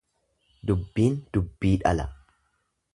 [0.71, 2.11] Dubbiin dubbii dhala.